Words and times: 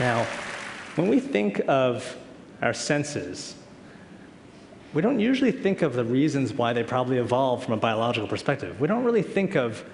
Now, 0.00 0.24
when 0.94 1.08
we 1.08 1.20
think 1.20 1.60
of 1.68 2.16
our 2.62 2.72
senses, 2.72 3.54
we 4.94 5.02
don't 5.02 5.20
usually 5.20 5.52
think 5.52 5.82
of 5.82 5.92
the 5.92 6.04
reasons 6.04 6.54
why 6.54 6.72
they 6.72 6.82
probably 6.82 7.18
evolved 7.18 7.64
from 7.64 7.74
a 7.74 7.76
biological 7.76 8.26
perspective. 8.26 8.80
We 8.80 8.88
don't 8.88 9.04
really 9.04 9.22
think 9.22 9.56
of 9.56 9.84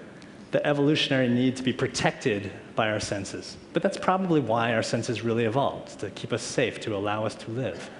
the 0.52 0.64
evolutionary 0.64 1.28
need 1.28 1.56
to 1.56 1.64
be 1.64 1.72
protected 1.72 2.52
by 2.76 2.88
our 2.88 3.00
senses. 3.00 3.56
But 3.72 3.82
that's 3.82 3.98
probably 3.98 4.40
why 4.40 4.74
our 4.74 4.82
senses 4.84 5.22
really 5.22 5.44
evolved, 5.44 5.98
to 5.98 6.10
keep 6.10 6.32
us 6.32 6.42
safe, 6.42 6.78
to 6.82 6.94
allow 6.94 7.26
us 7.26 7.34
to 7.34 7.50
live. 7.50 7.90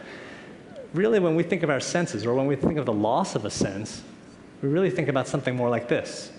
Really, 0.94 1.18
when 1.18 1.34
we 1.34 1.42
think 1.42 1.64
of 1.64 1.70
our 1.70 1.80
senses, 1.80 2.24
or 2.24 2.34
when 2.34 2.46
we 2.46 2.54
think 2.54 2.78
of 2.78 2.86
the 2.86 2.92
loss 2.92 3.34
of 3.34 3.44
a 3.44 3.50
sense, 3.50 4.04
we 4.62 4.68
really 4.68 4.90
think 4.90 5.08
about 5.08 5.26
something 5.26 5.56
more 5.56 5.68
like 5.68 5.88
this 5.88 6.30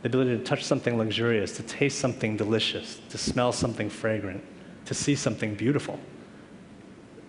the 0.00 0.08
ability 0.08 0.34
to 0.38 0.42
touch 0.42 0.64
something 0.64 0.96
luxurious, 0.96 1.54
to 1.58 1.62
taste 1.64 1.98
something 1.98 2.34
delicious, 2.34 2.98
to 3.10 3.18
smell 3.18 3.52
something 3.52 3.90
fragrant, 3.90 4.42
to 4.86 4.94
see 4.94 5.14
something 5.14 5.54
beautiful. 5.54 5.98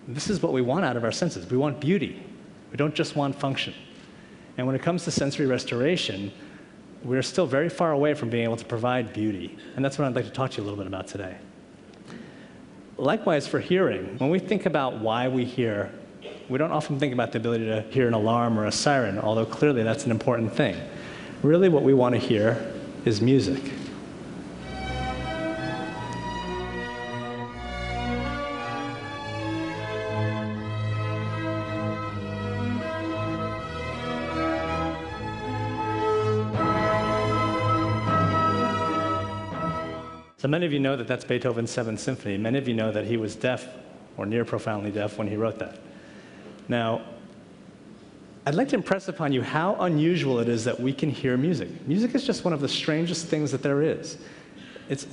This 0.07 0.29
is 0.29 0.41
what 0.41 0.53
we 0.53 0.61
want 0.61 0.85
out 0.85 0.97
of 0.97 1.03
our 1.03 1.11
senses. 1.11 1.49
We 1.49 1.57
want 1.57 1.79
beauty. 1.79 2.23
We 2.71 2.77
don't 2.77 2.95
just 2.95 3.15
want 3.15 3.35
function. 3.35 3.73
And 4.57 4.67
when 4.67 4.75
it 4.75 4.81
comes 4.81 5.03
to 5.05 5.11
sensory 5.11 5.45
restoration, 5.45 6.31
we're 7.03 7.21
still 7.21 7.47
very 7.47 7.69
far 7.69 7.91
away 7.91 8.13
from 8.13 8.29
being 8.29 8.43
able 8.43 8.57
to 8.57 8.65
provide 8.65 9.13
beauty. 9.13 9.57
And 9.75 9.83
that's 9.83 9.97
what 9.97 10.05
I'd 10.05 10.15
like 10.15 10.25
to 10.25 10.31
talk 10.31 10.51
to 10.51 10.57
you 10.57 10.63
a 10.63 10.65
little 10.65 10.77
bit 10.77 10.87
about 10.87 11.07
today. 11.07 11.37
Likewise, 12.97 13.47
for 13.47 13.59
hearing, 13.59 14.17
when 14.19 14.29
we 14.29 14.38
think 14.38 14.65
about 14.65 14.99
why 14.99 15.27
we 15.27 15.45
hear, 15.45 15.91
we 16.49 16.57
don't 16.59 16.71
often 16.71 16.99
think 16.99 17.13
about 17.13 17.31
the 17.31 17.39
ability 17.39 17.65
to 17.65 17.81
hear 17.89 18.07
an 18.07 18.13
alarm 18.13 18.59
or 18.59 18.65
a 18.65 18.71
siren, 18.71 19.17
although 19.17 19.45
clearly 19.45 19.81
that's 19.81 20.05
an 20.05 20.11
important 20.11 20.53
thing. 20.53 20.75
Really, 21.41 21.69
what 21.69 21.81
we 21.83 21.93
want 21.93 22.13
to 22.13 22.19
hear 22.19 22.73
is 23.05 23.21
music. 23.21 23.71
So 40.42 40.47
many 40.47 40.66
of 40.66 40.73
you 40.73 40.80
know 40.80 40.95
that 40.95 41.08
that's 41.08 41.23
Beethoven's 41.23 41.70
Seventh 41.70 42.00
Symphony. 42.00 42.36
Many 42.36 42.58
of 42.58 42.67
you 42.67 42.73
know 42.73 42.92
that 42.92 43.06
he 43.06 43.16
was 43.16 43.36
deaf 43.36 43.67
or 44.17 44.25
near 44.25 44.44
profoundly 44.44 44.89
deaf 44.89 45.20
when 45.20 45.28
he 45.28 45.36
wrote 45.36 45.59
that. 45.59 45.78
Now, 46.67 47.03
I'd 48.48 48.56
like 48.56 48.67
to 48.70 48.75
impress 48.75 49.08
upon 49.08 49.33
you 49.33 49.44
how 49.44 49.75
unusual 49.75 50.39
it 50.39 50.50
is 50.50 50.64
that 50.64 50.80
we 50.80 50.94
can 50.94 51.11
hear 51.11 51.38
music. 51.38 51.70
Music 51.88 52.16
is 52.16 52.25
just 52.25 52.44
one 52.44 52.56
of 52.56 52.59
the 52.59 52.67
strangest 52.67 53.28
things 53.28 53.52
that 53.52 53.61
there 53.61 53.83
is. 53.83 54.17
It's 54.89 55.06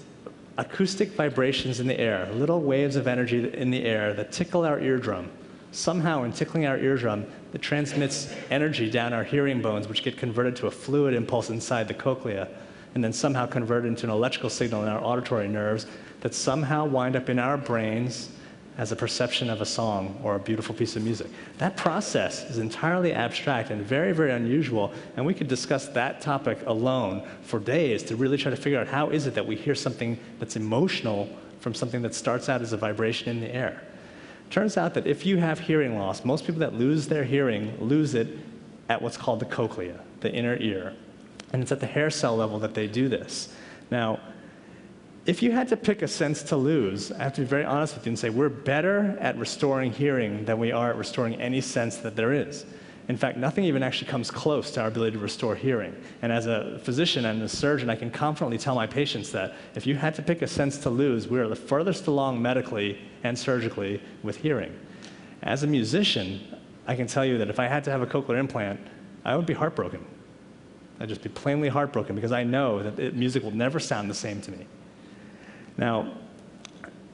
acoustic 0.57 1.11
vibrations 1.11 1.79
in 1.79 1.87
the 1.87 2.01
air, 2.01 2.33
little 2.33 2.63
waves 2.63 2.97
of 2.97 3.07
energy 3.07 3.53
in 3.53 3.71
the 3.71 3.85
air 3.85 4.15
that 4.15 4.33
tickle 4.33 4.65
our 4.65 4.81
eardrum. 4.81 5.31
Somehow, 5.73 6.23
in 6.23 6.33
tickling 6.33 6.65
our 6.65 6.79
eardrum, 6.79 7.27
it 7.53 7.61
transmits 7.61 8.35
energy 8.51 8.91
down 8.91 9.13
our 9.13 9.25
hearing 9.25 9.61
bones, 9.61 9.89
which 9.89 10.03
get 10.03 10.17
converted 10.17 10.57
to 10.57 10.69
a 10.69 10.71
fluid 10.71 11.13
impulse 11.13 11.51
inside 11.51 11.87
the 11.87 11.93
cochlea 11.93 12.49
and 12.95 13.03
then 13.03 13.13
somehow 13.13 13.47
convert 13.47 13.85
into 13.85 14.05
an 14.07 14.11
electrical 14.11 14.51
signal 14.51 14.83
in 14.83 14.89
our 14.89 15.03
auditory 15.03 15.49
nerves 15.49 15.87
that 16.21 16.35
somehow 16.35 16.85
wind 16.85 17.17
up 17.17 17.29
in 17.29 17.39
our 17.39 17.57
brains 17.57 18.31
as 18.79 18.93
a 18.93 18.97
perception 18.97 19.51
of 19.51 19.61
a 19.61 19.67
song 19.67 20.19
or 20.23 20.37
a 20.37 20.39
beautiful 20.39 20.75
piece 20.75 20.95
of 20.95 21.03
music. 21.03 21.27
That 21.59 21.77
process 21.77 22.49
is 22.49 22.59
entirely 22.59 23.13
abstract 23.13 23.71
and 23.71 23.83
very, 23.83 24.13
very 24.13 24.31
unusual, 24.31 24.93
and 25.17 25.27
we 25.27 25.35
could 25.35 25.49
discuss 25.49 25.89
that 25.89 26.21
topic 26.21 26.59
alone 26.65 27.27
for 27.43 27.59
days 27.59 28.05
to 28.05 28.17
really 28.17 28.39
try 28.39 28.51
to 28.51 28.57
figure 28.57 28.79
out 28.79 28.87
how 28.87 29.11
is 29.11 29.27
it 29.27 29.35
that 29.35 29.47
we 29.47 29.57
hear 29.57 29.75
something 29.75 30.17
that's 30.39 30.55
emotional 30.55 31.29
from 31.59 31.75
something 31.75 32.03
that 32.03 32.15
starts 32.15 32.49
out 32.49 32.63
as 32.63 32.73
a 32.73 32.77
vibration 32.77 33.29
in 33.29 33.41
the 33.41 33.53
air. 33.53 33.83
Turns 34.49 34.77
out 34.77 34.95
that 34.95 35.09
if 35.09 35.27
you 35.27 35.39
have 35.39 35.59
hearing 35.59 35.99
loss, 35.99 36.25
most 36.25 36.47
people 36.47 36.61
that 36.61 36.75
lose 36.75 37.09
their 37.09 37.25
hearing 37.25 37.77
lose 37.81 38.15
it 38.15 38.29
at 38.89 39.03
what's 39.03 39.17
called 39.17 39.41
the 39.41 39.45
cochlea, 39.45 39.99
the 40.21 40.33
inner 40.33 40.57
ear. 40.57 40.95
And 41.53 41.63
it's 41.63 41.73
at 41.73 41.81
the 41.81 41.87
hair 41.87 42.11
cell 42.11 42.37
level 42.37 42.59
that 42.61 42.75
they 42.75 42.87
do 42.87 43.09
this. 43.09 43.55
Now, 43.91 44.21
if 45.27 45.43
you 45.43 45.53
had 45.53 45.69
to 45.69 45.77
pick 45.77 46.03
a 46.03 46.09
sense 46.09 46.43
to 46.45 46.57
lose, 46.57 47.13
I 47.13 47.23
have 47.25 47.35
to 47.35 47.43
be 47.43 47.47
very 47.47 47.65
honest 47.65 47.95
with 47.95 48.07
you 48.07 48.11
and 48.11 48.19
say 48.19 48.31
we're 48.31 48.49
better 48.49 49.17
at 49.21 49.37
restoring 49.37 49.93
hearing 49.93 50.45
than 50.47 50.59
we 50.59 50.73
are 50.73 50.91
at 50.91 50.97
restoring 50.97 51.35
any 51.35 51.61
sense 51.61 51.99
that 51.99 52.17
there 52.17 52.33
is. 52.33 52.65
In 53.09 53.17
fact, 53.17 53.39
nothing 53.39 53.65
even 53.65 53.83
actually 53.83 54.11
comes 54.11 54.31
close 54.31 54.71
to 54.73 54.83
our 54.83 54.89
ability 54.89 55.17
to 55.17 55.23
restore 55.23 55.55
hearing. 55.55 55.97
And 56.21 56.31
as 56.31 56.47
a 56.47 56.79
physician 56.83 57.25
and 57.25 57.43
a 57.43 57.49
surgeon, 57.49 57.89
I 57.89 57.97
can 57.97 58.11
confidently 58.11 58.59
tell 58.59 58.75
my 58.75 58.87
patients 58.87 59.31
that 59.33 59.55
if 59.75 59.87
you 59.87 59.97
had 59.97 60.15
to 60.17 60.23
pick 60.23 60.43
a 60.43 60.47
sense 60.47 60.77
to 60.79 60.91
lose, 60.91 61.29
we 61.29 61.39
are 61.39 61.49
the 61.49 61.57
furthest 61.57 62.07
along 62.07 62.41
medically 62.41 62.99
and 63.23 63.39
surgically 63.39 64.03
with 64.23 64.37
hearing. 64.37 64.79
As 65.43 65.63
a 65.63 65.67
musician, 65.67 66.41
I 66.87 66.97
can 66.97 67.07
tell 67.07 67.25
you 67.25 67.39
that 67.39 67.49
if 67.49 67.59
I 67.59 67.67
had 67.67 67.85
to 67.85 67.91
have 67.91 68.03
a 68.03 68.07
cochlear 68.07 68.39
implant, 68.39 68.81
I 69.25 69.37
would 69.37 69.47
be 69.47 69.55
heartbroken. 69.55 70.05
I'd 71.01 71.09
just 71.09 71.23
be 71.23 71.29
plainly 71.29 71.69
heartbroken 71.69 72.15
because 72.15 72.33
I 72.33 72.43
know 72.45 72.83
that 72.83 72.99
it, 72.99 73.15
music 73.15 73.43
will 73.43 73.53
never 73.53 73.79
sound 73.79 74.11
the 74.11 74.15
same 74.15 74.41
to 74.43 74.51
me. 74.51 74.67
Now, 75.77 76.13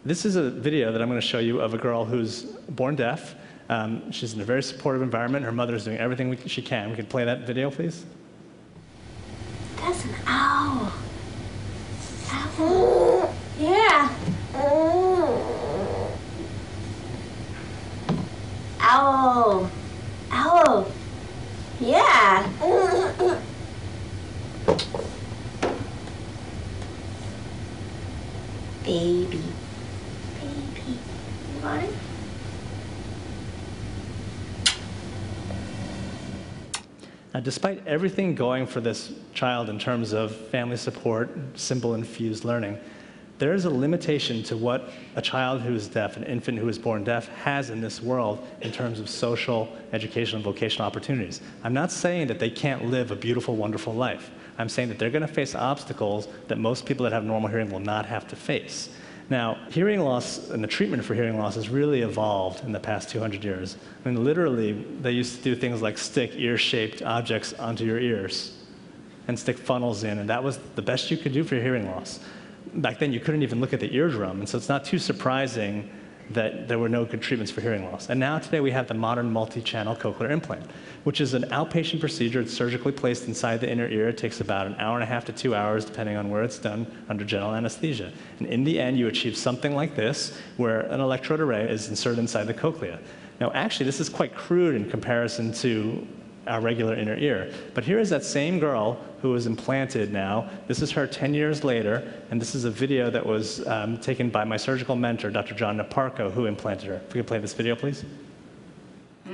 this 0.04 0.24
is 0.24 0.36
a 0.36 0.50
video 0.50 0.92
that 0.92 1.02
I'm 1.02 1.08
going 1.08 1.20
to 1.20 1.26
show 1.26 1.38
you 1.38 1.60
of 1.60 1.74
a 1.74 1.78
girl 1.78 2.04
who's 2.04 2.44
born 2.44 2.96
deaf. 2.96 3.34
Um, 3.68 4.10
she's 4.10 4.34
in 4.34 4.40
a 4.40 4.44
very 4.44 4.62
supportive 4.62 5.02
environment. 5.02 5.44
Her 5.44 5.52
mother 5.52 5.74
is 5.74 5.84
doing 5.84 5.98
everything 5.98 6.28
we, 6.28 6.36
she 6.46 6.62
can. 6.62 6.90
We 6.90 6.96
could 6.96 7.08
play 7.08 7.24
that 7.24 7.40
video, 7.40 7.70
please. 7.70 8.04
That's 9.76 10.04
an 10.04 10.14
owl. 10.26 10.92
Owl. 12.30 13.34
Yeah. 13.58 14.14
Owl. 18.80 19.70
Owl. 20.30 20.92
Yeah. 21.80 22.48
Baby. 28.84 29.42
Baby. 30.40 30.98
You 31.54 31.62
want 31.62 31.84
it? 31.84 31.94
Despite 37.42 37.84
everything 37.86 38.36
going 38.36 38.66
for 38.66 38.80
this 38.80 39.12
child 39.32 39.68
in 39.68 39.78
terms 39.78 40.12
of 40.12 40.34
family 40.36 40.76
support, 40.76 41.30
simple 41.54 41.94
infused 41.94 42.44
learning, 42.44 42.78
there 43.38 43.52
is 43.52 43.64
a 43.64 43.70
limitation 43.70 44.44
to 44.44 44.56
what 44.56 44.90
a 45.16 45.22
child 45.22 45.60
who 45.60 45.74
is 45.74 45.88
deaf, 45.88 46.16
an 46.16 46.22
infant 46.22 46.58
who 46.58 46.68
is 46.68 46.78
born 46.78 47.02
deaf, 47.02 47.26
has 47.28 47.70
in 47.70 47.80
this 47.80 48.00
world 48.00 48.46
in 48.60 48.70
terms 48.70 49.00
of 49.00 49.10
social, 49.10 49.68
educational, 49.92 50.36
and 50.36 50.44
vocational 50.44 50.86
opportunities. 50.86 51.40
I'm 51.64 51.74
not 51.74 51.90
saying 51.90 52.28
that 52.28 52.38
they 52.38 52.50
can't 52.50 52.84
live 52.84 53.10
a 53.10 53.16
beautiful, 53.16 53.56
wonderful 53.56 53.92
life. 53.92 54.30
I'm 54.56 54.68
saying 54.68 54.88
that 54.90 55.00
they're 55.00 55.10
going 55.10 55.22
to 55.22 55.28
face 55.28 55.56
obstacles 55.56 56.28
that 56.46 56.58
most 56.58 56.86
people 56.86 57.02
that 57.02 57.12
have 57.12 57.24
normal 57.24 57.50
hearing 57.50 57.70
will 57.70 57.80
not 57.80 58.06
have 58.06 58.28
to 58.28 58.36
face. 58.36 58.90
Now, 59.30 59.58
hearing 59.70 60.00
loss 60.00 60.50
and 60.50 60.62
the 60.62 60.68
treatment 60.68 61.02
for 61.04 61.14
hearing 61.14 61.38
loss 61.38 61.54
has 61.54 61.70
really 61.70 62.02
evolved 62.02 62.62
in 62.64 62.72
the 62.72 62.80
past 62.80 63.08
200 63.08 63.42
years. 63.42 63.76
I 64.04 64.08
mean, 64.08 64.22
literally, 64.22 64.72
they 64.72 65.12
used 65.12 65.36
to 65.36 65.42
do 65.42 65.56
things 65.56 65.80
like 65.80 65.96
stick 65.96 66.32
ear 66.34 66.58
shaped 66.58 67.02
objects 67.02 67.54
onto 67.54 67.84
your 67.84 67.98
ears 67.98 68.58
and 69.26 69.38
stick 69.38 69.56
funnels 69.56 70.04
in, 70.04 70.18
and 70.18 70.28
that 70.28 70.44
was 70.44 70.58
the 70.74 70.82
best 70.82 71.10
you 71.10 71.16
could 71.16 71.32
do 71.32 71.42
for 71.42 71.54
hearing 71.56 71.86
loss. 71.86 72.20
Back 72.74 72.98
then, 72.98 73.12
you 73.12 73.20
couldn't 73.20 73.42
even 73.42 73.60
look 73.60 73.72
at 73.72 73.80
the 73.80 73.94
eardrum, 73.94 74.40
and 74.40 74.48
so 74.48 74.58
it's 74.58 74.68
not 74.68 74.84
too 74.84 74.98
surprising 74.98 75.90
that 76.30 76.68
there 76.68 76.78
were 76.78 76.88
no 76.88 77.04
good 77.04 77.20
treatments 77.20 77.52
for 77.52 77.60
hearing 77.60 77.84
loss. 77.84 78.08
And 78.08 78.18
now 78.18 78.38
today 78.38 78.60
we 78.60 78.70
have 78.70 78.88
the 78.88 78.94
modern 78.94 79.30
multi-channel 79.30 79.96
cochlear 79.96 80.30
implant, 80.30 80.70
which 81.04 81.20
is 81.20 81.34
an 81.34 81.42
outpatient 81.44 82.00
procedure. 82.00 82.40
It's 82.40 82.52
surgically 82.52 82.92
placed 82.92 83.28
inside 83.28 83.60
the 83.60 83.70
inner 83.70 83.86
ear. 83.88 84.08
It 84.08 84.18
takes 84.18 84.40
about 84.40 84.66
an 84.66 84.74
hour 84.76 84.94
and 84.94 85.02
a 85.02 85.06
half 85.06 85.24
to 85.26 85.32
two 85.32 85.54
hours, 85.54 85.84
depending 85.84 86.16
on 86.16 86.30
where 86.30 86.42
it's 86.42 86.58
done, 86.58 86.86
under 87.08 87.24
general 87.24 87.54
anesthesia. 87.54 88.12
And 88.38 88.48
in 88.48 88.64
the 88.64 88.80
end, 88.80 88.98
you 88.98 89.06
achieve 89.06 89.36
something 89.36 89.74
like 89.74 89.96
this, 89.96 90.38
where 90.56 90.80
an 90.80 91.00
electrode 91.00 91.40
array 91.40 91.68
is 91.68 91.88
inserted 91.88 92.18
inside 92.18 92.44
the 92.44 92.54
cochlea. 92.54 92.98
Now, 93.40 93.50
actually, 93.52 93.86
this 93.86 94.00
is 94.00 94.08
quite 94.08 94.34
crude 94.34 94.76
in 94.76 94.88
comparison 94.88 95.52
to 95.54 96.06
our 96.46 96.60
regular 96.60 96.94
inner 96.94 97.16
ear. 97.16 97.52
But 97.74 97.84
here 97.84 97.98
is 97.98 98.10
that 98.10 98.24
same 98.24 98.58
girl 98.58 98.98
who 99.22 99.30
was 99.30 99.46
implanted 99.46 100.12
now. 100.12 100.50
This 100.68 100.82
is 100.82 100.90
her 100.92 101.06
10 101.06 101.34
years 101.34 101.64
later, 101.64 102.12
and 102.30 102.40
this 102.40 102.54
is 102.54 102.64
a 102.64 102.70
video 102.70 103.10
that 103.10 103.24
was 103.24 103.66
um, 103.66 103.98
taken 103.98 104.30
by 104.30 104.44
my 104.44 104.56
surgical 104.56 104.96
mentor, 104.96 105.30
Dr. 105.30 105.54
John 105.54 105.78
Niparko, 105.78 106.30
who 106.30 106.46
implanted 106.46 106.88
her. 106.88 106.96
If 106.96 107.14
we 107.14 107.20
could 107.20 107.26
play 107.26 107.38
this 107.38 107.54
video, 107.54 107.74
please. 107.74 108.04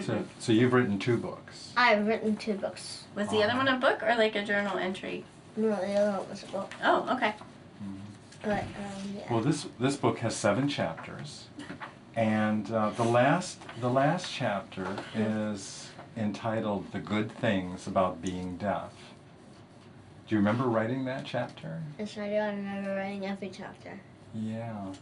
So, 0.01 0.23
so 0.39 0.53
you've 0.53 0.73
written 0.73 0.99
two 0.99 1.17
books. 1.17 1.73
I've 1.77 2.07
written 2.07 2.37
two 2.37 2.55
books. 2.55 3.05
Was 3.17 3.29
the 3.29 3.43
other 3.43 3.57
one 3.57 3.67
a 3.67 3.77
book 3.77 4.03
or 4.05 4.15
like 4.15 4.37
a 4.37 4.45
journal 4.45 4.79
entry? 4.79 5.25
No, 5.57 5.69
the 5.71 5.95
other 5.95 6.19
one 6.19 6.31
was 6.31 6.45
a 6.45 6.47
book. 6.47 6.73
Oh, 6.85 7.09
okay. 7.17 7.35
But, 8.43 8.63
um, 8.63 9.15
yeah. 9.17 9.33
Well, 9.33 9.41
this 9.41 9.67
this 9.79 9.97
book 9.97 10.19
has 10.21 10.35
seven 10.35 10.67
chapters, 10.67 11.49
and 12.17 12.71
uh, 12.71 12.91
the 12.91 13.05
last 13.05 13.59
the 13.81 13.91
last 13.91 14.33
chapter 14.33 14.87
is 15.15 15.91
entitled 16.17 16.91
"The 16.93 16.99
Good 17.01 17.31
Things 17.31 17.87
About 17.87 18.21
Being 18.23 18.57
Deaf." 18.57 18.93
Do 20.29 20.35
you 20.35 20.39
remember 20.39 20.65
writing 20.65 21.05
that 21.07 21.25
chapter? 21.25 21.81
Yes, 21.99 22.17
I 22.17 22.29
do. 22.29 22.35
I 22.37 22.51
remember 22.51 22.95
writing 22.97 23.27
every 23.27 23.51
chapter. 23.51 23.99
Yeah. 24.35 24.93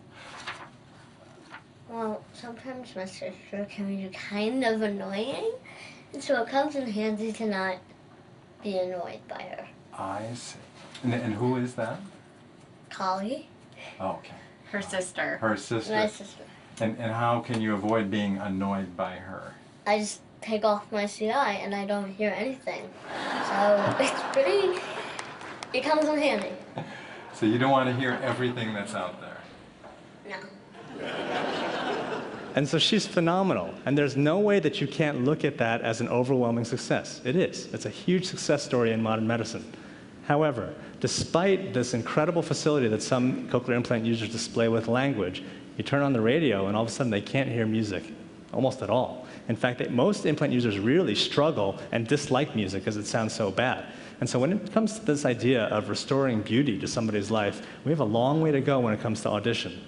Well, 1.89 2.23
sometimes 2.33 2.95
my 2.97 3.05
sister 3.05 3.67
can 3.71 3.87
be 3.87 4.09
kind 4.11 4.65
of 4.65 4.83
annoying, 4.83 5.53
and 6.13 6.23
so 6.23 6.43
it 6.43 6.49
comes 6.49 6.77
in 6.77 6.87
handy 6.87 7.33
to 7.33 7.47
not 7.47 7.79
be 8.63 8.79
annoyed 8.79 9.21
by 9.29 9.43
her. 9.43 9.67
I 9.97 10.35
see. 10.35 10.59
And, 11.05 11.15
and 11.15 11.35
who 11.35 11.57
is 11.57 11.75
that? 11.75 12.01
Collie, 12.91 13.49
Oh, 14.01 14.11
okay. 14.13 14.35
Her 14.71 14.83
sister. 14.83 15.39
Her 15.39 15.57
sister. 15.57 15.95
my 15.95 16.07
sister. 16.09 16.43
And, 16.81 16.97
and 16.99 17.13
how 17.13 17.41
can 17.41 17.61
you 17.61 17.75
avoid 17.75 18.11
being 18.11 18.37
annoyed 18.39 18.97
by 18.97 19.13
her? 19.17 19.55
I 19.87 19.99
just 20.01 20.21
take 20.41 20.65
off 20.65 20.91
my 20.93 21.07
CI 21.07 21.31
and 21.31 21.75
I 21.75 21.85
don't 21.85 22.11
hear 22.11 22.31
anything. 22.37 22.83
So 23.49 23.97
it's 24.01 24.23
pretty. 24.33 24.81
It 25.73 25.85
comes 25.85 26.07
in 26.07 26.19
handy. 26.19 26.53
So 27.35 27.47
you 27.47 27.59
don't 27.59 27.71
want 27.71 27.89
to 27.89 27.95
hear 27.95 28.19
everything 28.23 28.73
that's 28.73 28.95
out 28.95 29.21
there. 29.21 29.37
No. 30.31 30.37
And 32.55 32.67
so 32.67 32.79
she's 32.79 33.07
phenomenal. 33.07 33.73
And 33.87 33.97
there's 33.97 34.17
no 34.17 34.39
way 34.39 34.59
that 34.61 34.81
you 34.81 34.89
can't 34.89 35.25
look 35.25 35.45
at 35.45 35.59
that 35.59 35.83
as 35.83 36.01
an 36.01 36.09
overwhelming 36.09 36.65
success. 36.65 37.21
It 37.25 37.37
is. 37.37 37.73
It's 37.73 37.87
a 37.87 37.91
huge 37.91 38.25
success 38.25 38.65
story 38.65 38.93
in 38.93 39.03
modern 39.03 39.27
medicine. 39.27 39.65
However, 40.27 40.75
despite 41.01 41.73
this 41.73 41.95
incredible 41.95 42.43
facility 42.43 42.89
that 42.89 43.03
some 43.03 43.49
cochlear 43.49 43.77
implant 43.77 44.05
users 44.05 44.31
display 44.31 44.69
with 44.69 44.89
language, 44.89 45.43
you 45.77 45.85
turn 45.85 46.03
on 46.03 46.13
the 46.13 46.21
radio 46.21 46.67
and 46.67 46.77
all 46.77 46.83
of 46.83 46.89
a 46.89 46.91
sudden 46.91 47.11
they 47.11 47.21
can't 47.21 47.49
hear 47.49 47.65
music 47.65 48.03
almost 48.53 48.83
at 48.83 48.91
all. 48.91 49.27
In 49.49 49.57
fact, 49.57 49.89
most 49.91 50.27
implant 50.27 50.53
users 50.53 50.79
really 50.79 51.15
struggle 51.15 51.79
and 51.93 52.07
dislike 52.07 52.55
music 52.55 52.83
because 52.83 52.97
it 52.97 53.07
sounds 53.07 53.35
so 53.35 53.51
bad. 53.51 53.87
And 54.21 54.29
so 54.29 54.39
when 54.39 54.53
it 54.53 54.73
comes 54.73 54.99
to 54.99 55.05
this 55.05 55.25
idea 55.25 55.65
of 55.67 55.89
restoring 55.89 56.43
beauty 56.43 56.79
to 56.81 56.89
somebody's 56.89 57.31
life, 57.31 57.67
we 57.85 57.91
have 57.91 58.01
a 58.01 58.05
long 58.05 58.41
way 58.41 58.51
to 58.51 58.61
go 58.61 58.81
when 58.81 58.93
it 58.93 59.01
comes 59.01 59.23
to 59.23 59.31
audition. 59.31 59.81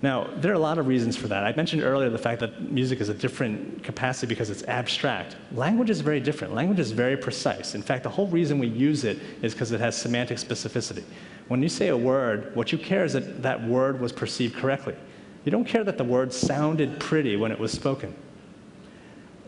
Now, 0.00 0.28
there 0.36 0.50
are 0.50 0.56
a 0.56 0.58
lot 0.58 0.78
of 0.78 0.88
reasons 0.88 1.16
for 1.16 1.28
that. 1.28 1.44
I 1.44 1.54
mentioned 1.54 1.82
earlier 1.82 2.10
the 2.10 2.18
fact 2.18 2.40
that 2.40 2.72
music 2.72 3.00
is 3.00 3.08
a 3.08 3.14
different 3.14 3.84
capacity 3.84 4.26
because 4.26 4.50
it's 4.50 4.64
abstract. 4.64 5.36
Language 5.52 5.90
is 5.90 6.00
very 6.00 6.18
different. 6.18 6.54
Language 6.54 6.80
is 6.80 6.90
very 6.90 7.16
precise. 7.16 7.76
In 7.76 7.82
fact, 7.82 8.02
the 8.02 8.08
whole 8.08 8.26
reason 8.26 8.58
we 8.58 8.66
use 8.66 9.04
it 9.04 9.20
is 9.42 9.54
because 9.54 9.70
it 9.70 9.78
has 9.78 9.96
semantic 9.96 10.38
specificity. 10.38 11.04
When 11.46 11.62
you 11.62 11.68
say 11.68 11.88
a 11.88 11.96
word, 11.96 12.54
what 12.56 12.72
you 12.72 12.78
care 12.78 13.04
is 13.04 13.12
that 13.12 13.42
that 13.42 13.62
word 13.64 14.00
was 14.00 14.10
perceived 14.10 14.56
correctly. 14.56 14.96
You 15.44 15.50
don't 15.50 15.64
care 15.64 15.84
that 15.84 15.98
the 15.98 16.04
word 16.04 16.32
sounded 16.32 17.00
pretty 17.00 17.36
when 17.36 17.50
it 17.50 17.58
was 17.58 17.72
spoken. 17.72 18.14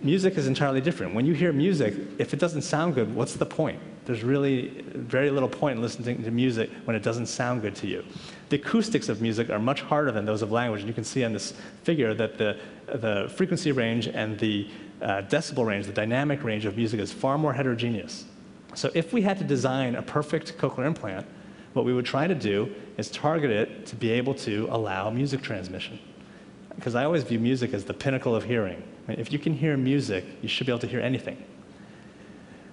Music 0.02 0.37
is 0.37 0.46
entirely 0.46 0.81
different. 0.81 1.14
When 1.14 1.25
you 1.25 1.35
hear 1.35 1.52
music, 1.52 1.94
if 2.19 2.35
it 2.35 2.41
doesn't 2.41 2.62
sound 2.62 2.94
good, 2.94 3.14
what's 3.14 3.35
the 3.35 3.46
point? 3.46 3.81
There's 4.05 4.23
really 4.23 4.82
very 4.93 5.31
little 5.31 5.49
point 5.49 5.76
in 5.76 5.82
listening 5.82 6.23
to 6.25 6.31
music 6.31 6.69
when 6.85 6.94
it 6.94 7.02
doesn't 7.02 7.26
sound 7.26 7.62
good 7.62 7.75
to 7.76 7.87
you. 7.87 8.05
The 8.50 8.56
acoustics 8.56 9.08
of 9.08 9.23
music 9.23 9.49
are 9.49 9.58
much 9.58 9.81
harder 9.81 10.12
than 10.12 10.26
those 10.26 10.43
of 10.43 10.52
language. 10.52 10.81
And 10.81 10.88
you 10.88 10.94
can 10.94 11.05
see 11.05 11.25
on 11.25 11.32
this 11.32 11.55
figure 11.85 12.12
that 12.12 12.37
the, 12.37 12.58
the 12.87 13.32
frequency 13.35 13.73
range 13.73 14.08
and 14.08 14.38
the 14.38 14.69
uh, 15.00 15.23
decibel 15.23 15.64
range, 15.64 15.87
the 15.87 15.93
dynamic 15.93 16.44
range 16.44 16.67
of 16.67 16.76
music 16.76 17.00
is 17.00 17.12
far 17.12 17.38
more 17.38 17.55
heterogeneous. 17.55 18.25
So 18.75 18.91
if 18.94 19.12
we 19.12 19.23
had 19.23 19.38
to 19.38 19.44
design 19.44 19.94
a 19.94 20.02
perfect 20.02 20.58
cochlear 20.58 20.87
implant, 20.87 21.26
what 21.75 21.85
we 21.85 21.93
would 21.93 22.06
try 22.06 22.26
to 22.26 22.35
do 22.35 22.75
is 22.97 23.11
target 23.11 23.50
it 23.50 23.87
to 23.87 23.97
be 23.97 24.11
able 24.11 24.35
to 24.35 24.69
allow 24.71 25.11
music 25.11 25.43
transmission. 25.43 25.99
Because 26.75 26.94
I 26.94 27.05
always 27.05 27.23
view 27.23 27.38
music 27.38 27.75
as 27.75 27.85
the 27.85 27.94
pinnacle 27.94 28.35
of 28.35 28.44
hearing. 28.44 28.82
I 29.06 29.11
mean, 29.11 29.21
if 29.21 29.32
you 29.32 29.38
can 29.38 29.55
hear 29.55 29.76
music, 29.76 30.25
you 30.41 30.49
should 30.49 30.67
be 30.67 30.73
able 30.73 30.81
to 30.81 30.87
hear 30.87 31.00
anything. 31.00 31.44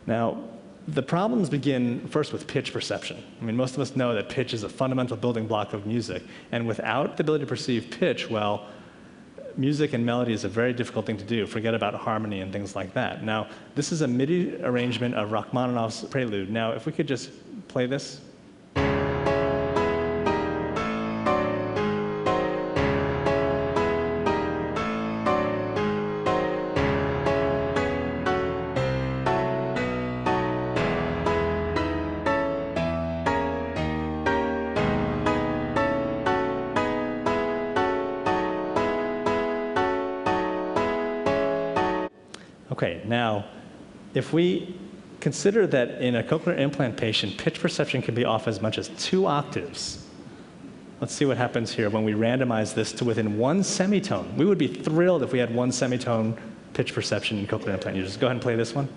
Now, 0.08 0.44
the 0.88 1.04
problems 1.04 1.50
begin 1.50 2.08
first 2.08 2.34
with 2.34 2.48
pitch 2.48 2.74
perception. 2.74 3.24
I 3.40 3.44
mean, 3.44 3.56
most 3.56 3.76
of 3.76 3.82
us 3.82 3.96
know 3.96 4.14
that 4.16 4.30
pitch 4.30 4.54
is 4.54 4.64
a 4.64 4.70
fundamental 4.70 5.18
building 5.18 5.46
block 5.48 5.74
of 5.74 5.86
music. 5.86 6.24
And 6.52 6.68
without 6.68 7.18
the 7.18 7.24
ability 7.24 7.44
to 7.44 7.50
perceive 7.50 7.92
pitch, 7.92 8.30
well, 8.30 8.68
music 9.58 9.94
and 9.94 10.06
melody 10.06 10.34
is 10.34 10.44
a 10.44 10.50
very 10.50 10.74
difficult 10.74 11.06
thing 11.06 11.18
to 11.18 11.26
do. 11.26 11.46
Forget 11.46 11.76
about 11.76 11.94
harmony 11.94 12.42
and 12.42 12.52
things 12.52 12.76
like 12.76 12.94
that. 12.94 13.24
Now, 13.24 13.48
this 13.76 13.92
is 13.92 14.02
a 14.02 14.08
MIDI 14.08 14.56
arrangement 14.64 15.16
of 15.16 15.32
Rachmaninoff's 15.32 16.04
Prelude. 16.06 16.50
Now, 16.50 16.72
if 16.72 16.86
we 16.86 16.92
could 16.92 17.08
just 17.08 17.32
play 17.68 17.86
this. 17.86 18.22
Okay, 42.82 43.00
now, 43.06 43.46
if 44.16 44.34
we 44.34 44.76
consider 45.20 45.68
that 45.68 46.02
in 46.02 46.16
a 46.16 46.24
cochlear 46.24 46.58
implant 46.58 46.98
patient, 46.98 47.38
pitch 47.38 47.60
perception 47.60 48.02
can 48.02 48.16
be 48.16 48.26
off 48.26 48.48
as 48.48 48.60
much 48.60 48.80
as 48.80 48.88
two 48.98 49.28
octaves. 49.28 50.08
Let's 51.00 51.14
see 51.14 51.26
what 51.26 51.38
happens 51.38 51.72
here 51.72 51.92
when 51.92 52.04
we 52.04 52.14
randomize 52.14 52.74
this 52.74 52.92
to 52.94 53.06
within 53.06 53.38
one 53.38 53.62
semitone. 53.62 54.36
We 54.36 54.46
would 54.46 54.58
be 54.58 54.68
thrilled 54.68 55.22
if 55.22 55.32
we 55.32 55.38
had 55.38 55.54
one 55.54 55.72
semitone 55.72 56.36
pitch 56.74 56.96
perception 56.96 57.38
in 57.38 57.46
cochlear 57.46 57.76
implant 57.76 57.98
users. 57.98 58.18
Go 58.18 58.26
ahead 58.26 58.38
and 58.38 58.42
play 58.42 58.56
this 58.56 58.74
one. 58.74 58.90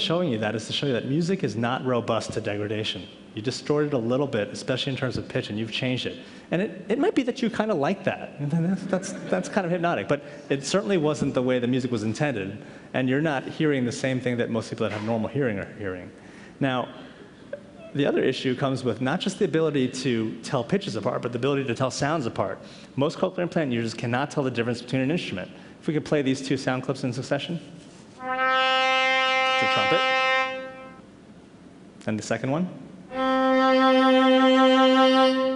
Showing 0.00 0.30
you 0.30 0.38
that 0.38 0.54
is 0.54 0.66
to 0.66 0.72
show 0.72 0.86
you 0.86 0.92
that 0.92 1.06
music 1.06 1.44
is 1.44 1.56
not 1.56 1.84
robust 1.84 2.32
to 2.32 2.40
degradation. 2.40 3.06
You 3.34 3.42
distort 3.42 3.86
it 3.86 3.92
a 3.92 3.98
little 3.98 4.26
bit, 4.26 4.48
especially 4.48 4.92
in 4.92 4.98
terms 4.98 5.16
of 5.16 5.28
pitch, 5.28 5.50
and 5.50 5.58
you've 5.58 5.70
changed 5.70 6.06
it. 6.06 6.18
And 6.50 6.60
it, 6.60 6.84
it 6.88 6.98
might 6.98 7.14
be 7.14 7.22
that 7.22 7.40
you 7.40 7.48
kind 7.48 7.70
of 7.70 7.78
like 7.78 8.02
that. 8.04 8.36
That's, 8.50 8.82
that's, 8.84 9.12
that's 9.30 9.48
kind 9.48 9.64
of 9.64 9.70
hypnotic, 9.70 10.08
but 10.08 10.22
it 10.48 10.64
certainly 10.66 10.96
wasn't 10.96 11.34
the 11.34 11.42
way 11.42 11.60
the 11.60 11.68
music 11.68 11.92
was 11.92 12.02
intended. 12.02 12.60
And 12.92 13.08
you're 13.08 13.20
not 13.20 13.44
hearing 13.44 13.84
the 13.84 13.92
same 13.92 14.20
thing 14.20 14.36
that 14.38 14.50
most 14.50 14.70
people 14.70 14.88
that 14.88 14.92
have 14.92 15.04
normal 15.04 15.28
hearing 15.28 15.60
are 15.60 15.72
hearing. 15.78 16.10
Now, 16.58 16.88
the 17.94 18.06
other 18.06 18.22
issue 18.22 18.56
comes 18.56 18.82
with 18.82 19.00
not 19.00 19.20
just 19.20 19.38
the 19.38 19.44
ability 19.44 19.88
to 19.88 20.36
tell 20.42 20.64
pitches 20.64 20.96
apart, 20.96 21.22
but 21.22 21.32
the 21.32 21.38
ability 21.38 21.64
to 21.64 21.74
tell 21.74 21.90
sounds 21.90 22.26
apart. 22.26 22.58
Most 22.96 23.18
cochlear 23.18 23.40
implant 23.40 23.72
users 23.72 23.94
cannot 23.94 24.30
tell 24.30 24.42
the 24.42 24.50
difference 24.50 24.82
between 24.82 25.02
an 25.02 25.10
instrument. 25.10 25.50
If 25.80 25.86
we 25.86 25.94
could 25.94 26.04
play 26.04 26.22
these 26.22 26.40
two 26.46 26.56
sound 26.56 26.82
clips 26.82 27.04
in 27.04 27.12
succession. 27.12 27.60
A 29.62 29.74
trumpet. 29.74 30.00
And 32.06 32.18
the 32.18 32.22
second 32.22 32.50
one? 32.50 32.68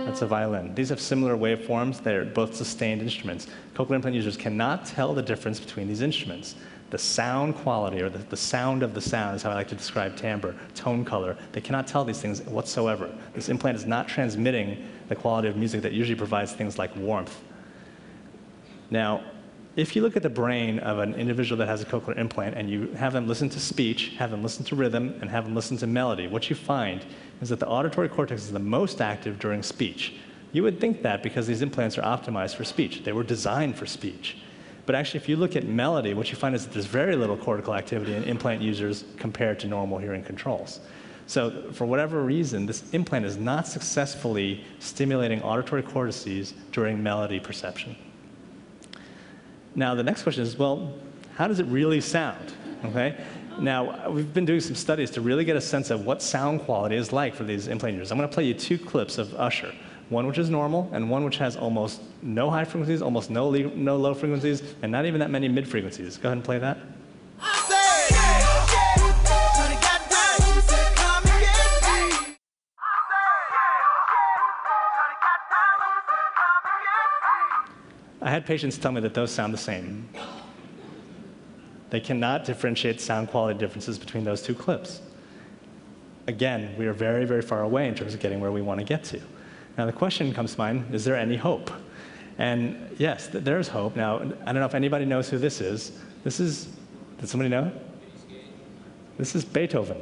That's 0.04 0.20
a 0.20 0.26
violin. 0.26 0.74
These 0.74 0.90
have 0.90 1.00
similar 1.00 1.36
waveforms. 1.36 2.02
They're 2.02 2.26
both 2.26 2.54
sustained 2.54 3.00
instruments. 3.00 3.46
Cochlear 3.74 3.94
implant 3.96 4.14
users 4.14 4.36
cannot 4.36 4.84
tell 4.84 5.14
the 5.14 5.22
difference 5.22 5.58
between 5.58 5.88
these 5.88 6.02
instruments. 6.02 6.54
The 6.90 6.98
sound 6.98 7.56
quality, 7.56 8.02
or 8.02 8.10
the, 8.10 8.18
the 8.18 8.36
sound 8.36 8.82
of 8.82 8.92
the 8.92 9.00
sound, 9.00 9.36
is 9.36 9.42
how 9.42 9.50
I 9.50 9.54
like 9.54 9.68
to 9.68 9.74
describe 9.74 10.16
timbre, 10.16 10.54
tone 10.74 11.04
color. 11.04 11.36
They 11.52 11.62
cannot 11.62 11.86
tell 11.86 12.04
these 12.04 12.20
things 12.20 12.42
whatsoever. 12.42 13.10
This 13.32 13.48
implant 13.48 13.76
is 13.76 13.86
not 13.86 14.06
transmitting 14.06 14.86
the 15.08 15.16
quality 15.16 15.48
of 15.48 15.56
music 15.56 15.80
that 15.82 15.92
usually 15.92 16.14
provides 16.14 16.52
things 16.52 16.78
like 16.78 16.94
warmth. 16.94 17.40
Now, 18.90 19.24
if 19.76 19.96
you 19.96 20.02
look 20.02 20.16
at 20.16 20.22
the 20.22 20.30
brain 20.30 20.78
of 20.80 20.98
an 20.98 21.14
individual 21.14 21.58
that 21.58 21.66
has 21.66 21.82
a 21.82 21.84
cochlear 21.84 22.16
implant 22.16 22.56
and 22.56 22.70
you 22.70 22.88
have 22.92 23.12
them 23.12 23.26
listen 23.26 23.48
to 23.48 23.58
speech, 23.58 24.12
have 24.18 24.30
them 24.30 24.42
listen 24.42 24.64
to 24.66 24.76
rhythm, 24.76 25.18
and 25.20 25.28
have 25.28 25.44
them 25.44 25.54
listen 25.54 25.76
to 25.76 25.86
melody, 25.86 26.28
what 26.28 26.48
you 26.48 26.54
find 26.54 27.04
is 27.40 27.48
that 27.48 27.58
the 27.58 27.66
auditory 27.66 28.08
cortex 28.08 28.42
is 28.42 28.52
the 28.52 28.58
most 28.58 29.00
active 29.00 29.38
during 29.38 29.62
speech. 29.62 30.14
You 30.52 30.62
would 30.62 30.80
think 30.80 31.02
that 31.02 31.24
because 31.24 31.48
these 31.48 31.62
implants 31.62 31.98
are 31.98 32.02
optimized 32.02 32.54
for 32.54 32.62
speech. 32.62 33.02
They 33.02 33.12
were 33.12 33.24
designed 33.24 33.76
for 33.76 33.86
speech. 33.86 34.36
But 34.86 34.94
actually, 34.94 35.20
if 35.20 35.28
you 35.28 35.36
look 35.36 35.56
at 35.56 35.64
melody, 35.64 36.14
what 36.14 36.30
you 36.30 36.36
find 36.36 36.54
is 36.54 36.64
that 36.64 36.72
there's 36.72 36.86
very 36.86 37.16
little 37.16 37.36
cortical 37.36 37.74
activity 37.74 38.14
in 38.14 38.22
implant 38.24 38.62
users 38.62 39.04
compared 39.16 39.58
to 39.60 39.66
normal 39.66 39.98
hearing 39.98 40.22
controls. 40.22 40.80
So, 41.26 41.72
for 41.72 41.86
whatever 41.86 42.22
reason, 42.22 42.66
this 42.66 42.84
implant 42.92 43.24
is 43.24 43.38
not 43.38 43.66
successfully 43.66 44.62
stimulating 44.78 45.42
auditory 45.42 45.82
cortices 45.82 46.52
during 46.70 47.02
melody 47.02 47.40
perception. 47.40 47.96
Now, 49.74 49.94
the 49.94 50.02
next 50.02 50.22
question 50.22 50.42
is, 50.42 50.56
well, 50.56 50.92
how 51.34 51.48
does 51.48 51.58
it 51.58 51.66
really 51.66 52.00
sound? 52.00 52.52
Okay? 52.84 53.16
Now, 53.58 54.08
we've 54.10 54.32
been 54.32 54.44
doing 54.44 54.60
some 54.60 54.74
studies 54.74 55.10
to 55.12 55.20
really 55.20 55.44
get 55.44 55.56
a 55.56 55.60
sense 55.60 55.90
of 55.90 56.04
what 56.04 56.22
sound 56.22 56.62
quality 56.62 56.96
is 56.96 57.12
like 57.12 57.34
for 57.34 57.44
these 57.44 57.68
implant 57.68 57.94
users. 57.94 58.10
I'm 58.10 58.18
going 58.18 58.28
to 58.28 58.34
play 58.34 58.44
you 58.44 58.54
two 58.54 58.78
clips 58.78 59.18
of 59.18 59.34
Usher, 59.34 59.72
one 60.08 60.26
which 60.26 60.38
is 60.38 60.50
normal 60.50 60.90
and 60.92 61.08
one 61.08 61.24
which 61.24 61.38
has 61.38 61.56
almost 61.56 62.02
no 62.22 62.50
high 62.50 62.64
frequencies, 62.64 63.02
almost 63.02 63.30
no, 63.30 63.50
no 63.50 63.96
low 63.96 64.14
frequencies, 64.14 64.62
and 64.82 64.90
not 64.90 65.06
even 65.06 65.20
that 65.20 65.30
many 65.30 65.48
mid 65.48 65.68
frequencies. 65.68 66.16
Go 66.18 66.28
ahead 66.28 66.38
and 66.38 66.44
play 66.44 66.58
that. 66.58 66.78
Had 78.34 78.46
patients 78.46 78.76
tell 78.76 78.90
me 78.90 79.00
that 79.00 79.14
those 79.14 79.30
sound 79.30 79.54
the 79.54 79.58
same. 79.58 80.08
They 81.90 82.00
cannot 82.00 82.44
differentiate 82.44 83.00
sound 83.00 83.28
quality 83.28 83.58
differences 83.58 83.98
between 83.98 84.24
those 84.24 84.42
two 84.42 84.54
clips. 84.54 85.00
Again, 86.26 86.74
we 86.76 86.86
are 86.86 86.92
very, 86.92 87.24
very 87.26 87.42
far 87.42 87.62
away 87.62 87.86
in 87.86 87.94
terms 87.94 88.12
of 88.12 88.18
getting 88.18 88.40
where 88.40 88.50
we 88.50 88.60
want 88.60 88.80
to 88.80 88.84
get 88.84 89.04
to. 89.04 89.20
Now, 89.78 89.86
the 89.86 89.92
question 89.92 90.32
comes 90.34 90.54
to 90.54 90.58
mind 90.58 90.92
is 90.92 91.04
there 91.04 91.16
any 91.16 91.36
hope? 91.36 91.70
And 92.38 92.96
yes, 92.98 93.28
there's 93.32 93.68
hope. 93.68 93.94
Now, 93.94 94.16
I 94.16 94.46
don't 94.46 94.56
know 94.56 94.64
if 94.64 94.74
anybody 94.74 95.04
knows 95.04 95.28
who 95.30 95.38
this 95.38 95.60
is. 95.60 95.96
This 96.24 96.40
is, 96.40 96.68
did 97.20 97.28
somebody 97.28 97.50
know? 97.50 97.70
This 99.16 99.36
is 99.36 99.44
Beethoven. 99.44 99.98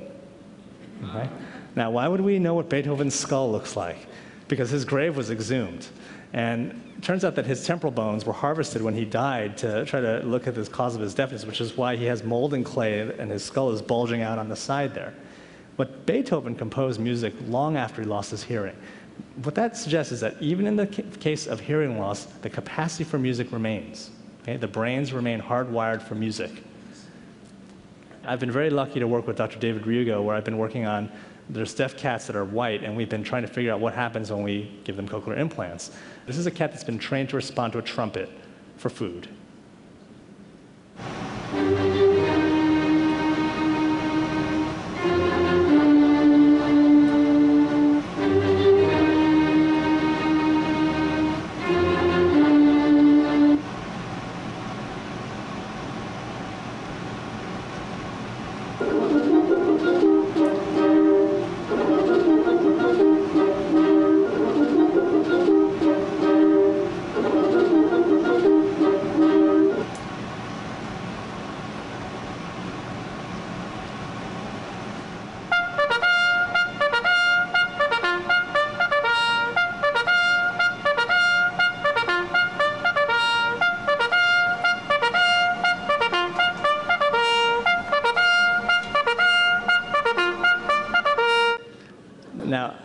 Okay? 1.04 1.28
Now, 1.76 1.90
why 1.90 2.08
would 2.08 2.22
we 2.22 2.38
know 2.38 2.54
what 2.54 2.70
Beethoven's 2.70 3.14
skull 3.14 3.52
looks 3.52 3.76
like? 3.76 4.06
Because 4.48 4.70
his 4.70 4.86
grave 4.86 5.18
was 5.18 5.30
exhumed. 5.30 5.86
And 6.32 6.81
turns 7.02 7.24
out 7.24 7.34
that 7.34 7.46
his 7.46 7.66
temporal 7.66 7.90
bones 7.90 8.24
were 8.24 8.32
harvested 8.32 8.80
when 8.80 8.94
he 8.94 9.04
died 9.04 9.56
to 9.58 9.84
try 9.84 10.00
to 10.00 10.20
look 10.20 10.46
at 10.46 10.54
the 10.54 10.64
cause 10.66 10.94
of 10.94 11.00
his 11.00 11.14
deafness, 11.14 11.44
which 11.44 11.60
is 11.60 11.76
why 11.76 11.96
he 11.96 12.04
has 12.04 12.22
mold 12.22 12.54
clay 12.64 13.00
and 13.00 13.30
his 13.30 13.44
skull 13.44 13.70
is 13.70 13.82
bulging 13.82 14.22
out 14.22 14.38
on 14.38 14.48
the 14.48 14.56
side 14.56 14.94
there. 14.94 15.12
But 15.76 16.06
Beethoven 16.06 16.54
composed 16.54 17.00
music 17.00 17.34
long 17.48 17.76
after 17.76 18.02
he 18.02 18.08
lost 18.08 18.30
his 18.30 18.42
hearing. 18.44 18.76
What 19.42 19.54
that 19.56 19.76
suggests 19.76 20.12
is 20.12 20.20
that 20.20 20.40
even 20.40 20.66
in 20.66 20.76
the 20.76 20.86
ca- 20.86 21.02
case 21.18 21.46
of 21.46 21.60
hearing 21.60 21.98
loss, 21.98 22.26
the 22.42 22.50
capacity 22.50 23.04
for 23.04 23.18
music 23.18 23.50
remains. 23.52 24.10
Okay? 24.42 24.56
The 24.56 24.68
brains 24.68 25.12
remain 25.12 25.40
hardwired 25.40 26.02
for 26.02 26.14
music. 26.14 26.50
I've 28.24 28.38
been 28.38 28.52
very 28.52 28.70
lucky 28.70 29.00
to 29.00 29.08
work 29.08 29.26
with 29.26 29.36
Dr. 29.36 29.58
David 29.58 29.82
Ryugo, 29.82 30.22
where 30.22 30.36
I've 30.36 30.44
been 30.44 30.58
working 30.58 30.86
on 30.86 31.10
there's 31.52 31.74
deaf 31.74 31.96
cats 31.96 32.26
that 32.26 32.36
are 32.36 32.44
white, 32.44 32.82
and 32.82 32.96
we've 32.96 33.08
been 33.08 33.22
trying 33.22 33.42
to 33.42 33.48
figure 33.48 33.72
out 33.72 33.80
what 33.80 33.94
happens 33.94 34.30
when 34.30 34.42
we 34.42 34.70
give 34.84 34.96
them 34.96 35.08
cochlear 35.08 35.38
implants. 35.38 35.90
This 36.26 36.38
is 36.38 36.46
a 36.46 36.50
cat 36.50 36.72
that's 36.72 36.84
been 36.84 36.98
trained 36.98 37.28
to 37.30 37.36
respond 37.36 37.74
to 37.74 37.78
a 37.78 37.82
trumpet 37.82 38.30
for 38.78 38.88
food. 38.88 39.28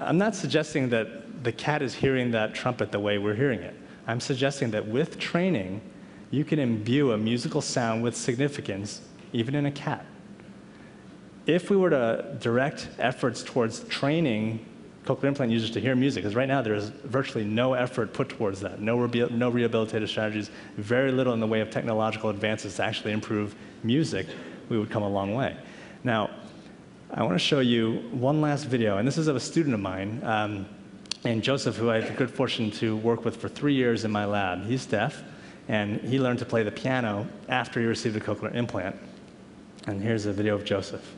I'm 0.08 0.18
not 0.18 0.36
suggesting 0.36 0.90
that 0.90 1.44
the 1.44 1.52
cat 1.52 1.82
is 1.82 1.94
hearing 1.94 2.32
that 2.32 2.56
trumpet 2.56 2.94
the 2.94 3.00
way 3.00 3.18
we're 3.18 3.36
hearing 3.36 3.60
it. 3.60 3.76
I'm 4.08 4.22
suggesting 4.22 4.72
that 4.72 4.88
with 4.88 5.20
training, 5.20 5.82
you 6.32 6.46
can 6.46 6.60
imbue 6.60 7.12
a 7.12 7.18
musical 7.18 7.60
sound 7.60 8.04
with 8.04 8.16
significance, 8.16 9.02
even 9.34 9.54
in 9.54 9.66
a 9.66 9.72
cat. 9.72 10.06
If 11.46 11.70
we 11.70 11.76
were 11.76 11.90
to 11.90 12.38
direct 12.40 12.88
efforts 13.00 13.44
towards 13.44 13.82
training 13.86 14.66
cochlear 15.04 15.26
implant 15.26 15.52
users 15.52 15.72
to 15.72 15.82
hear 15.82 15.96
music, 15.96 16.24
because 16.24 16.36
right 16.36 16.48
now 16.48 16.62
there 16.62 16.74
is 16.74 16.90
virtually 16.90 17.44
no 17.44 17.74
effort 17.74 18.14
put 18.14 18.30
towards 18.30 18.62
that, 18.62 18.82
no, 18.82 18.98
rehabil- 18.98 19.32
no 19.32 19.52
rehabilitative 19.52 20.08
strategies, 20.08 20.52
very 20.78 21.12
little 21.12 21.34
in 21.34 21.40
the 21.40 21.48
way 21.48 21.62
of 21.62 21.70
technological 21.70 22.30
advances 22.30 22.76
to 22.76 22.84
actually 22.84 23.12
improve 23.12 23.56
music, 23.84 24.28
we 24.70 24.78
would 24.78 24.90
come 24.90 25.04
a 25.04 25.10
long 25.10 25.34
way. 25.34 25.56
I 27.18 27.24
want 27.24 27.34
to 27.34 27.40
show 27.40 27.62
you 27.62 27.94
one 28.12 28.42
last 28.42 28.66
video, 28.66 29.00
and 29.00 29.08
this 29.08 29.18
is 29.18 29.26
of 29.26 29.36
a 29.36 29.40
student 29.40 29.74
of 29.74 29.80
mine 29.80 30.22
um, 30.24 30.68
Joseph, 31.42 31.76
who 31.76 31.90
I 31.90 31.96
had 31.96 32.08
the 32.08 32.14
good 32.14 32.30
fortune 32.30 32.70
to 32.74 32.96
work 32.96 33.26
with 33.26 33.38
for 33.38 33.50
three 33.50 33.74
years 33.74 34.06
in 34.06 34.12
my 34.12 34.26
lab. 34.26 34.64
He's 34.68 34.86
deaf, 34.86 35.24
and 35.68 36.00
he 36.02 36.20
learned 36.20 36.38
to 36.40 36.46
play 36.46 36.62
the 36.62 36.72
piano 36.72 37.28
after 37.50 37.80
he 37.80 37.88
received 37.88 38.16
a 38.18 38.20
cochlear 38.20 38.54
implant. 38.54 38.98
And 39.88 40.00
here's 40.00 40.28
a 40.28 40.32
video 40.32 40.54
of 40.54 40.64
Joseph. 40.64 41.12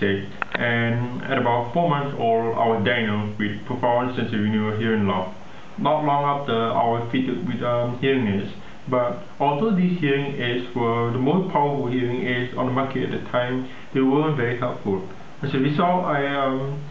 1986, 0.00 0.32
and 0.54 1.22
at 1.24 1.38
about 1.38 1.72
four 1.72 1.88
months 1.88 2.16
old, 2.18 2.56
I 2.56 2.68
was 2.68 2.84
diagnosed 2.84 3.38
with 3.38 3.64
profound 3.66 4.16
sensorineural 4.16 4.78
hearing 4.78 5.06
loss. 5.06 5.34
Not 5.78 6.04
long 6.04 6.40
after, 6.40 6.52
I 6.52 6.84
was 6.88 7.08
fitted 7.12 7.46
with 7.46 7.62
um, 7.62 7.98
hearing 8.00 8.26
aids. 8.26 8.52
But 8.88 9.22
although 9.38 9.76
these 9.76 10.00
hearing 10.00 10.40
aids 10.40 10.74
were 10.74 11.12
the 11.12 11.18
most 11.18 11.52
powerful 11.52 11.86
hearing 11.86 12.26
aids 12.26 12.56
on 12.56 12.66
the 12.66 12.72
market 12.72 13.12
at 13.12 13.12
the 13.12 13.30
time, 13.30 13.68
they 13.94 14.00
weren't 14.00 14.36
very 14.36 14.58
helpful. 14.58 15.08
As 15.42 15.54
a 15.54 15.58
result, 15.58 16.04
I 16.04 16.26
um, 16.26 16.82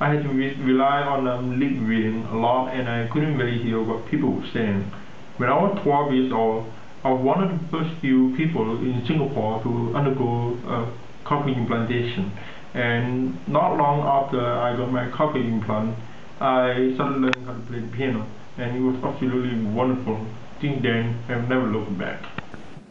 I 0.00 0.14
had 0.14 0.22
to 0.22 0.28
re- 0.28 0.54
rely 0.62 1.02
on 1.02 1.26
um, 1.26 1.58
lip 1.58 1.72
reading 1.82 2.24
a 2.26 2.36
lot, 2.36 2.72
and 2.72 2.88
I 2.88 3.08
couldn't 3.08 3.36
really 3.36 3.58
hear 3.58 3.82
what 3.82 4.06
people 4.06 4.32
were 4.32 4.46
saying. 4.52 4.92
When 5.38 5.48
I 5.48 5.54
was 5.54 5.78
12 5.82 6.12
years 6.12 6.32
old, 6.32 6.70
I 7.02 7.10
was 7.10 7.22
one 7.24 7.42
of 7.42 7.50
the 7.50 7.68
first 7.68 8.00
few 8.00 8.34
people 8.36 8.78
in 8.78 9.04
Singapore 9.06 9.62
to 9.62 9.96
undergo 9.96 10.92
cochlear 11.28 11.56
implantation. 11.56 12.32
And 12.74 13.36
not 13.48 13.76
long 13.76 14.00
after 14.00 14.40
I 14.40 14.76
got 14.76 14.90
my 14.92 15.08
cochlear 15.08 15.44
implant, 15.44 15.96
I 16.40 16.92
started 16.94 17.20
learning 17.20 17.44
how 17.44 17.54
to 17.54 17.60
play 17.60 17.80
the 17.80 17.88
piano, 17.88 18.26
and 18.58 18.76
it 18.76 18.80
was 18.80 18.96
absolutely 19.02 19.64
wonderful. 19.64 20.24
Since 20.60 20.82
then, 20.82 21.18
I've 21.28 21.48
never 21.48 21.66
looked 21.66 21.96
back. 21.98 22.22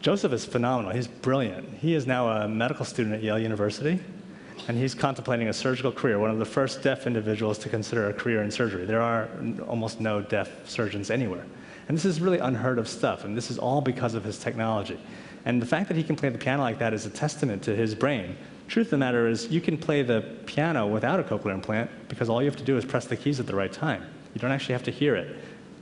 Joseph 0.00 0.32
is 0.32 0.44
phenomenal. 0.44 0.92
He's 0.92 1.08
brilliant. 1.08 1.74
He 1.78 1.94
is 1.94 2.06
now 2.06 2.28
a 2.28 2.48
medical 2.48 2.84
student 2.84 3.14
at 3.14 3.22
Yale 3.22 3.38
University, 3.38 4.00
and 4.68 4.76
he's 4.76 4.94
contemplating 4.94 5.48
a 5.48 5.52
surgical 5.52 5.92
career, 5.92 6.18
one 6.18 6.30
of 6.30 6.38
the 6.38 6.44
first 6.44 6.82
deaf 6.82 7.06
individuals 7.06 7.58
to 7.58 7.68
consider 7.68 8.08
a 8.08 8.12
career 8.12 8.42
in 8.42 8.50
surgery. 8.50 8.84
There 8.84 9.00
are 9.00 9.28
almost 9.66 10.00
no 10.00 10.20
deaf 10.20 10.68
surgeons 10.68 11.10
anywhere. 11.10 11.44
And 11.88 11.96
this 11.96 12.04
is 12.04 12.20
really 12.20 12.38
unheard 12.38 12.78
of 12.78 12.86
stuff, 12.86 13.24
and 13.24 13.36
this 13.36 13.50
is 13.50 13.58
all 13.58 13.80
because 13.80 14.14
of 14.14 14.24
his 14.24 14.38
technology. 14.38 15.00
And 15.44 15.62
the 15.62 15.66
fact 15.66 15.88
that 15.88 15.96
he 15.96 16.02
can 16.02 16.16
play 16.16 16.28
the 16.28 16.38
piano 16.38 16.62
like 16.62 16.78
that 16.80 16.92
is 16.92 17.06
a 17.06 17.10
testament 17.10 17.62
to 17.62 17.74
his 17.74 17.94
brain. 17.94 18.36
Truth 18.68 18.88
of 18.88 18.90
the 18.90 18.98
matter 18.98 19.26
is, 19.26 19.48
you 19.48 19.62
can 19.62 19.78
play 19.78 20.02
the 20.02 20.20
piano 20.44 20.86
without 20.86 21.18
a 21.18 21.22
cochlear 21.22 21.54
implant 21.54 21.90
because 22.08 22.28
all 22.28 22.42
you 22.42 22.50
have 22.50 22.58
to 22.58 22.64
do 22.64 22.76
is 22.76 22.84
press 22.84 23.06
the 23.06 23.16
keys 23.16 23.40
at 23.40 23.46
the 23.46 23.56
right 23.56 23.72
time. 23.72 24.04
You 24.34 24.40
don't 24.42 24.52
actually 24.52 24.74
have 24.74 24.82
to 24.84 24.90
hear 24.90 25.16
it. 25.16 25.36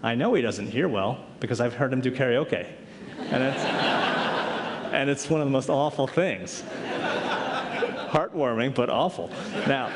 I 0.04 0.14
know 0.14 0.34
he 0.34 0.42
doesn't 0.42 0.68
hear 0.68 0.88
well 0.88 1.24
because 1.40 1.60
I've 1.60 1.74
heard 1.74 1.92
him 1.92 2.00
do 2.00 2.12
karaoke. 2.12 2.64
And 3.18 3.42
it's, 3.42 3.64
and 4.94 5.10
it's 5.10 5.28
one 5.28 5.40
of 5.40 5.48
the 5.48 5.50
most 5.50 5.68
awful 5.68 6.06
things. 6.06 6.62
Heartwarming, 8.10 8.74
but 8.74 8.88
awful. 8.88 9.30
Now, 9.66 9.88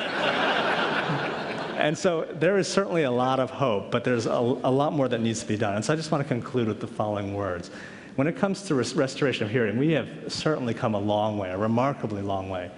and 1.78 1.96
so 1.96 2.26
there 2.34 2.58
is 2.58 2.66
certainly 2.66 3.04
a 3.04 3.10
lot 3.10 3.38
of 3.38 3.50
hope, 3.50 3.92
but 3.92 4.02
there's 4.02 4.26
a, 4.26 4.32
a 4.32 4.70
lot 4.70 4.92
more 4.92 5.08
that 5.08 5.20
needs 5.20 5.40
to 5.40 5.46
be 5.46 5.56
done. 5.56 5.76
And 5.76 5.84
so 5.84 5.92
I 5.92 5.96
just 5.96 6.10
want 6.10 6.24
to 6.24 6.28
conclude 6.28 6.66
with 6.66 6.80
the 6.80 6.88
following 6.88 7.34
words. 7.34 7.70
When 8.16 8.26
it 8.26 8.36
comes 8.36 8.62
to 8.62 8.74
res- 8.74 8.94
restoration 8.94 9.44
of 9.44 9.50
hearing, 9.50 9.78
we 9.78 9.92
have 9.92 10.08
certainly 10.28 10.74
come 10.74 10.94
a 10.94 10.98
long 10.98 11.38
way, 11.38 11.50
a 11.50 11.58
remarkably 11.58 12.22
long 12.22 12.50
way. 12.50 12.70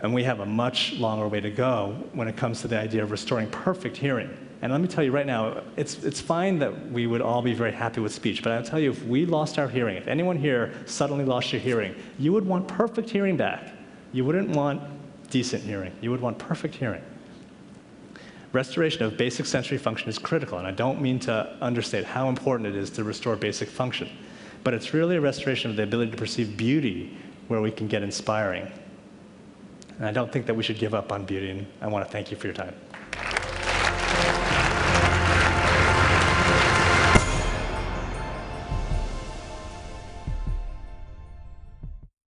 And 0.00 0.12
we 0.12 0.24
have 0.24 0.40
a 0.40 0.46
much 0.46 0.94
longer 0.94 1.26
way 1.26 1.40
to 1.40 1.50
go 1.50 1.96
when 2.12 2.28
it 2.28 2.36
comes 2.36 2.60
to 2.60 2.68
the 2.68 2.78
idea 2.78 3.02
of 3.02 3.10
restoring 3.10 3.50
perfect 3.50 3.96
hearing. 3.96 4.30
And 4.62 4.72
let 4.72 4.80
me 4.80 4.88
tell 4.88 5.04
you 5.04 5.10
right 5.10 5.26
now, 5.26 5.62
it's, 5.76 6.02
it's 6.04 6.20
fine 6.20 6.58
that 6.60 6.90
we 6.90 7.06
would 7.06 7.20
all 7.20 7.42
be 7.42 7.54
very 7.54 7.72
happy 7.72 8.00
with 8.00 8.12
speech, 8.12 8.42
but 8.42 8.52
I'll 8.52 8.62
tell 8.62 8.78
you, 8.78 8.90
if 8.90 9.04
we 9.04 9.26
lost 9.26 9.58
our 9.58 9.68
hearing, 9.68 9.96
if 9.96 10.06
anyone 10.06 10.36
here 10.36 10.72
suddenly 10.86 11.24
lost 11.24 11.52
your 11.52 11.60
hearing, 11.60 11.94
you 12.18 12.32
would 12.32 12.46
want 12.46 12.66
perfect 12.66 13.10
hearing 13.10 13.36
back. 13.36 13.72
You 14.12 14.24
wouldn't 14.24 14.50
want 14.50 14.82
decent 15.30 15.62
hearing. 15.62 15.92
You 16.00 16.10
would 16.10 16.20
want 16.20 16.38
perfect 16.38 16.74
hearing. 16.74 17.02
Restoration 18.52 19.02
of 19.02 19.18
basic 19.18 19.44
sensory 19.44 19.76
function 19.76 20.08
is 20.08 20.18
critical, 20.18 20.56
and 20.56 20.66
I 20.66 20.70
don't 20.70 21.02
mean 21.02 21.18
to 21.20 21.56
understate 21.60 22.04
how 22.04 22.28
important 22.30 22.66
it 22.68 22.76
is 22.76 22.88
to 22.90 23.04
restore 23.04 23.36
basic 23.36 23.68
function. 23.68 24.08
But 24.66 24.74
it's 24.74 24.92
really 24.92 25.14
a 25.14 25.20
restoration 25.20 25.70
of 25.70 25.76
the 25.76 25.84
ability 25.84 26.10
to 26.10 26.16
perceive 26.16 26.56
beauty 26.56 27.16
where 27.46 27.60
we 27.60 27.70
can 27.70 27.86
get 27.86 28.02
inspiring. 28.02 28.68
And 29.98 30.04
I 30.04 30.10
don't 30.10 30.32
think 30.32 30.44
that 30.46 30.54
we 30.54 30.64
should 30.64 30.80
give 30.80 30.92
up 30.92 31.12
on 31.12 31.24
beauty, 31.24 31.50
and 31.50 31.68
I 31.80 31.86
want 31.86 32.04
to 32.04 32.10
thank 32.10 32.32
you 32.32 32.36
for 32.36 32.48
your 32.48 32.54
time. 32.54 32.74